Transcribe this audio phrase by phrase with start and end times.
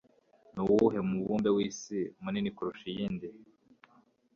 [0.53, 3.27] Ni uwuhe mubumbe w’isi munini kurusha iyindi?